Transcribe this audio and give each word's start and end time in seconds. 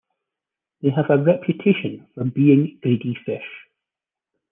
They 0.81 0.89
have 0.89 1.11
a 1.11 1.23
reputation 1.23 2.07
for 2.15 2.23
being 2.23 2.79
greedy 2.81 3.15
fish. 3.23 3.45